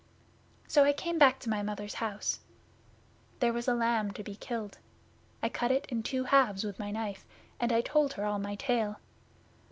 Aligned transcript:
'So 0.67 0.91
came 0.93 1.17
I 1.17 1.19
back 1.19 1.37
to 1.41 1.49
my 1.51 1.61
Mother's 1.61 1.93
house. 2.01 2.39
There 3.39 3.53
was 3.53 3.67
a 3.67 3.75
lamb 3.75 4.09
to 4.13 4.23
be 4.23 4.35
killed. 4.35 4.79
I 5.43 5.49
cut 5.49 5.69
it 5.69 5.85
in 5.89 6.01
two 6.01 6.23
halves 6.23 6.63
with 6.63 6.79
my 6.79 6.89
knife, 6.89 7.23
and 7.59 7.71
I 7.71 7.81
told 7.81 8.13
her 8.13 8.25
all 8.25 8.39
my 8.39 8.55
tale. 8.55 8.99